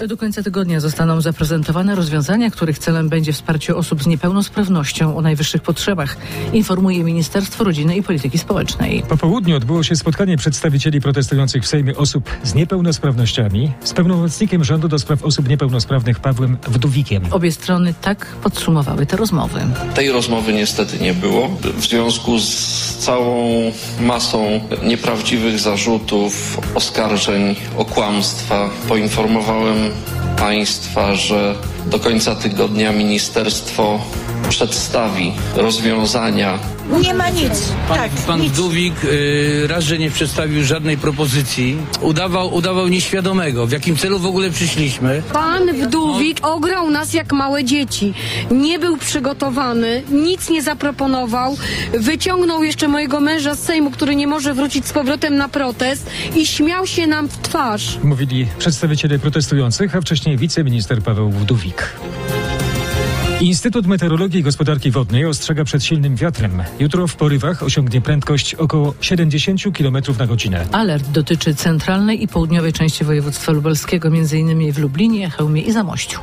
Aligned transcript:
Do 0.00 0.16
końca 0.16 0.42
tygodnia 0.42 0.80
zostaną 0.80 1.20
zaprezentowane 1.20 1.94
rozwiązania, 1.94 2.50
których 2.50 2.78
celem 2.78 3.08
będzie 3.08 3.32
wsparcie 3.32 3.76
osób 3.76 4.02
z 4.02 4.06
niepełnosprawnością 4.06 5.16
o 5.16 5.22
najwyższych 5.22 5.62
potrzebach, 5.62 6.16
informuje 6.52 7.04
Ministerstwo 7.04 7.64
Rodziny 7.64 7.96
i 7.96 8.02
Polityki 8.02 8.38
Społecznej. 8.38 9.02
Po 9.08 9.16
południu 9.16 9.56
odbyło 9.56 9.82
się 9.82 9.96
spotkanie 9.96 10.36
przedstawicieli 10.36 11.00
protestujących 11.00 11.62
w 11.62 11.66
Sejmie 11.66 11.96
osób 11.96 12.30
z 12.42 12.54
niepełnosprawnościami 12.54 13.72
z 13.84 13.92
pełnomocnikiem 13.92 14.64
rządu 14.64 14.88
do 14.88 14.98
spraw 14.98 15.24
osób 15.24 15.48
niepełnosprawnych 15.48 16.20
Pawłem 16.20 16.56
Wdówikiem. 16.68 17.22
Obie 17.30 17.52
strony 17.52 17.94
tak 18.00 18.26
podsumowały 18.26 19.06
te 19.06 19.16
rozmowy. 19.16 19.60
Tej 19.94 20.10
rozmowy 20.10 20.52
niestety 20.52 20.98
nie 20.98 21.14
było. 21.14 21.48
W 21.76 21.84
związku 21.84 22.38
z 22.38 22.96
całą 22.98 23.72
masą 24.00 24.60
nieprawdziwych 24.84 25.60
zarzutów, 25.60 26.60
oskarżeń 26.74 27.56
o 27.76 27.84
kłamstwa 27.84 28.70
poinformowałem 28.88 29.83
Państwa, 30.38 31.14
że 31.14 31.54
do 31.86 31.98
końca 31.98 32.34
tygodnia 32.34 32.92
ministerstwo 32.92 34.00
przedstawi 34.48 35.32
rozwiązania. 35.56 36.58
Nie 37.02 37.14
ma 37.14 37.30
nic. 37.30 37.72
Pan, 37.88 37.98
tak, 37.98 38.10
pan 38.10 38.40
nic. 38.40 38.52
Wdówik 38.52 39.04
y, 39.04 39.66
raz, 39.68 39.84
że 39.84 39.98
nie 39.98 40.10
przedstawił 40.10 40.64
żadnej 40.64 40.98
propozycji, 40.98 41.76
udawał, 42.00 42.54
udawał 42.54 42.88
nieświadomego, 42.88 43.66
w 43.66 43.70
jakim 43.70 43.96
celu 43.96 44.18
w 44.18 44.26
ogóle 44.26 44.50
przyszliśmy. 44.50 45.22
Pan 45.32 45.72
Wdówik 45.72 46.46
ograł 46.46 46.90
nas 46.90 47.14
jak 47.14 47.32
małe 47.32 47.64
dzieci. 47.64 48.14
Nie 48.50 48.78
był 48.78 48.96
przygotowany, 48.96 50.02
nic 50.10 50.50
nie 50.50 50.62
zaproponował. 50.62 51.56
Wyciągnął 51.98 52.62
jeszcze 52.62 52.88
mojego 52.88 53.20
męża 53.20 53.54
z 53.54 53.58
Sejmu, 53.58 53.90
który 53.90 54.16
nie 54.16 54.26
może 54.26 54.54
wrócić 54.54 54.86
z 54.86 54.92
powrotem 54.92 55.36
na 55.36 55.48
protest 55.48 56.10
i 56.36 56.46
śmiał 56.46 56.86
się 56.86 57.06
nam 57.06 57.28
w 57.28 57.38
twarz. 57.38 57.98
Mówili 58.02 58.46
przedstawiciele 58.58 59.18
protestujących, 59.18 59.96
a 59.96 60.00
wcześniej 60.00 60.36
wiceminister 60.36 61.02
Paweł 61.02 61.30
Wdówik. 61.30 61.94
Instytut 63.40 63.86
Meteorologii 63.86 64.40
i 64.40 64.42
Gospodarki 64.42 64.90
Wodnej 64.90 65.26
ostrzega 65.26 65.64
przed 65.64 65.84
silnym 65.84 66.16
wiatrem. 66.16 66.62
Jutro 66.78 67.06
w 67.06 67.16
porywach 67.16 67.62
osiągnie 67.62 68.00
prędkość 68.00 68.54
około 68.54 68.94
70 69.00 69.62
km 69.78 69.96
na 70.18 70.26
godzinę. 70.26 70.64
Alert 70.72 71.10
dotyczy 71.10 71.54
centralnej 71.54 72.22
i 72.22 72.28
południowej 72.28 72.72
części 72.72 73.04
województwa 73.04 73.52
lubelskiego, 73.52 74.08
m.in. 74.08 74.72
w 74.72 74.78
Lublinie, 74.78 75.30
Chełmie 75.30 75.62
i 75.62 75.72
Zamościu. 75.72 76.20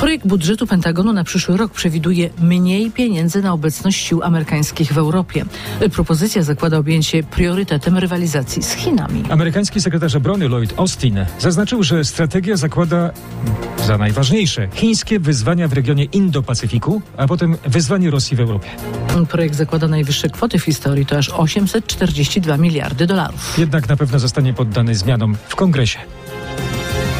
Projekt 0.00 0.26
budżetu 0.26 0.66
Pentagonu 0.66 1.12
na 1.12 1.24
przyszły 1.24 1.56
rok 1.56 1.72
przewiduje 1.72 2.30
mniej 2.42 2.90
pieniędzy 2.90 3.42
na 3.42 3.52
obecność 3.52 4.06
sił 4.06 4.22
amerykańskich 4.22 4.92
w 4.92 4.98
Europie. 4.98 5.44
Propozycja 5.92 6.42
zakłada 6.42 6.78
objęcie 6.78 7.22
priorytetem 7.22 7.98
rywalizacji 7.98 8.62
z 8.62 8.72
Chinami. 8.72 9.24
Amerykański 9.30 9.80
sekretarz 9.80 10.14
obrony 10.14 10.48
Lloyd 10.48 10.74
Austin 10.76 11.26
zaznaczył, 11.38 11.82
że 11.82 12.04
strategia 12.04 12.56
zakłada 12.56 13.10
za 13.86 13.98
najważniejsze 13.98 14.68
chińskie 14.74 15.20
wyzwania 15.20 15.68
w 15.68 15.72
regionie 15.72 16.04
Indo-Pacyfiku, 16.04 17.00
a 17.16 17.26
potem 17.26 17.56
wyzwanie 17.66 18.10
Rosji 18.10 18.36
w 18.36 18.40
Europie. 18.40 18.68
Projekt 19.28 19.54
zakłada 19.54 19.88
najwyższe 19.88 20.28
kwoty 20.28 20.58
w 20.58 20.62
historii, 20.64 21.06
to 21.06 21.18
aż 21.18 21.30
842 21.30 22.56
miliardy 22.56 23.06
dolarów. 23.06 23.58
Jednak 23.58 23.88
na 23.88 23.96
pewno 23.96 24.18
zostanie 24.18 24.54
poddany 24.54 24.94
zmianom 24.94 25.36
w 25.48 25.56
kongresie. 25.56 25.98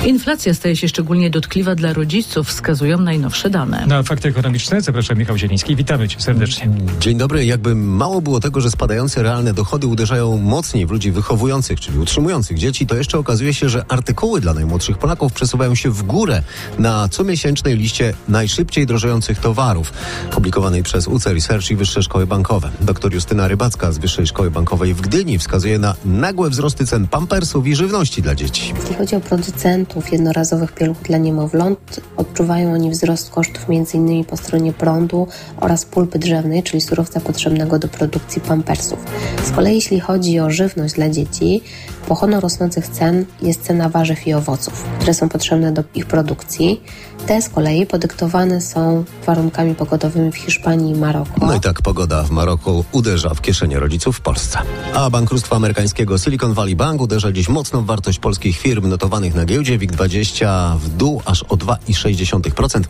Inflacja 0.06 0.54
staje 0.54 0.76
się 0.76 0.88
szczególnie 0.88 1.30
dotkliwa 1.30 1.74
dla 1.74 1.92
rodziców, 1.92 2.48
wskazują 2.48 2.98
najnowsze 2.98 3.50
dane. 3.50 3.86
Na 3.86 4.02
fakty 4.02 4.28
ekonomiczne 4.28 4.80
zapraszam 4.80 5.18
Michał 5.18 5.38
Zieliński. 5.38 5.76
Witamy 5.76 6.08
cię 6.08 6.20
serdecznie. 6.20 6.70
Dzień 7.00 7.18
dobry. 7.18 7.44
Jakby 7.44 7.74
mało 7.74 8.20
było 8.20 8.40
tego, 8.40 8.60
że 8.60 8.70
spadające 8.70 9.22
realne 9.22 9.54
dochody 9.54 9.86
uderzają 9.86 10.38
mocniej 10.38 10.86
w 10.86 10.90
ludzi 10.90 11.12
wychowujących, 11.12 11.80
czyli 11.80 11.98
utrzymujących 11.98 12.58
dzieci, 12.58 12.86
to 12.86 12.96
jeszcze 12.96 13.18
okazuje 13.18 13.54
się, 13.54 13.68
że 13.68 13.84
artykuły 13.88 14.40
dla 14.40 14.54
najmłodszych 14.54 14.98
Polaków 14.98 15.32
przesuwają 15.32 15.74
się 15.74 15.90
w 15.90 16.02
górę 16.02 16.42
na 16.78 17.08
comiesięcznej 17.08 17.76
liście 17.76 18.14
najszybciej 18.28 18.86
drożejących 18.86 19.38
towarów, 19.38 19.92
publikowanej 20.30 20.82
przez 20.82 21.08
UC 21.08 21.26
Research 21.26 21.70
i 21.70 21.76
Wyższe 21.76 22.02
Szkoły 22.02 22.26
Bankowe. 22.26 22.70
Doktor 22.80 23.14
Justyna 23.14 23.48
Rybacka 23.48 23.92
z 23.92 23.98
Wyższej 23.98 24.26
Szkoły 24.26 24.50
Bankowej 24.50 24.94
w 24.94 25.00
Gdyni 25.00 25.38
wskazuje 25.38 25.78
na 25.78 25.94
nagłe 26.04 26.50
wzrosty 26.50 26.86
cen 26.86 27.06
pampersów 27.06 27.66
i 27.66 27.76
żywności 27.76 28.22
dla 28.22 28.34
dzieci. 28.34 28.74
Jeśli 28.80 28.94
chodzi 28.94 29.16
o 29.16 29.20
producentów 29.20 29.87
jednorazowych 30.12 30.72
pieluch 30.72 30.96
dla 31.02 31.18
niemowląt, 31.18 32.00
odczuwają 32.16 32.72
oni 32.72 32.90
wzrost 32.90 33.30
kosztów 33.30 33.64
m.in. 33.68 34.24
po 34.24 34.36
stronie 34.36 34.72
prądu 34.72 35.28
oraz 35.60 35.84
pulpy 35.84 36.18
drzewnej, 36.18 36.62
czyli 36.62 36.80
surowca 36.80 37.20
potrzebnego 37.20 37.78
do 37.78 37.88
produkcji 37.88 38.40
pampersów. 38.40 38.98
Z 39.44 39.50
kolei 39.50 39.74
jeśli 39.74 40.00
chodzi 40.00 40.40
o 40.40 40.50
żywność 40.50 40.94
dla 40.94 41.08
dzieci, 41.08 41.62
pochodną 42.08 42.40
rosnących 42.40 42.88
cen 42.88 43.24
jest 43.42 43.62
cena 43.62 43.88
warzyw 43.88 44.26
i 44.26 44.34
owoców, 44.34 44.84
które 44.98 45.14
są 45.14 45.28
potrzebne 45.28 45.72
do 45.72 45.84
ich 45.94 46.06
produkcji. 46.06 46.80
Te 47.26 47.42
z 47.42 47.48
kolei 47.48 47.86
podyktowane 47.86 48.60
są 48.60 49.04
warunkami 49.26 49.74
pogodowymi 49.74 50.32
w 50.32 50.36
Hiszpanii 50.36 50.94
i 50.94 50.98
Maroku. 50.98 51.46
No 51.46 51.54
i 51.54 51.60
tak 51.60 51.82
pogoda 51.82 52.22
w 52.22 52.30
Maroku 52.30 52.84
uderza 52.92 53.34
w 53.34 53.40
kieszenie 53.40 53.80
rodziców 53.80 54.16
w 54.16 54.20
Polsce. 54.20 54.58
A 54.94 55.10
bankructwo 55.10 55.56
amerykańskiego 55.56 56.18
Silicon 56.18 56.54
Valley 56.54 56.76
Bank 56.76 57.00
uderza 57.00 57.32
dziś 57.32 57.48
mocno 57.48 57.82
w 57.82 57.86
wartość 57.86 58.18
polskich 58.18 58.58
firm 58.58 58.88
notowanych 58.88 59.34
na 59.34 59.44
giełdzie. 59.44 59.77
WIG20 59.78 60.78
w 60.78 60.88
dół 60.88 61.22
aż 61.24 61.42
o 61.42 61.56
2,6%. 61.56 62.82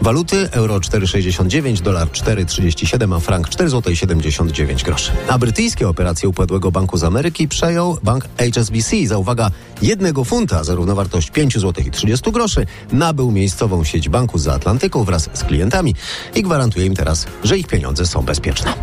Waluty 0.00 0.50
euro 0.50 0.78
4,69, 0.78 1.80
dolar 1.80 2.08
4,37, 2.08 3.16
a 3.16 3.20
frank 3.20 3.48
4,79 3.48 4.84
groszy. 4.84 5.12
A 5.28 5.38
brytyjskie 5.38 5.88
operacje 5.88 6.28
upadłego 6.28 6.70
banku 6.70 6.96
z 6.96 7.04
Ameryki 7.04 7.48
przejął 7.48 7.98
bank 8.02 8.28
HSBC 8.38 9.06
za 9.06 9.18
uwaga 9.18 9.50
jednego 9.82 10.24
funta 10.24 10.64
za 10.64 10.74
równowartość 10.74 11.30
5 11.30 11.58
zł 11.58 11.84
i 11.86 11.90
30 11.90 12.32
groszy 12.32 12.66
nabył 12.92 13.30
miejscową 13.30 13.84
sieć 13.84 14.08
banku 14.08 14.38
z 14.38 14.48
Atlantyku 14.48 15.04
wraz 15.04 15.30
z 15.32 15.44
klientami 15.44 15.94
i 16.34 16.42
gwarantuje 16.42 16.86
im 16.86 16.94
teraz, 16.94 17.26
że 17.44 17.58
ich 17.58 17.66
pieniądze 17.66 18.06
są 18.06 18.22
bezpieczne. 18.22 18.74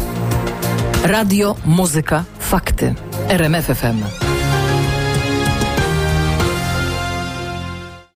Radio, 1.03 1.55
muzyka, 1.65 2.23
fakty. 2.39 2.95
RMF 3.29 3.65
FM. 3.65 4.30